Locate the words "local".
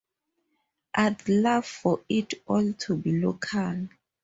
3.21-3.87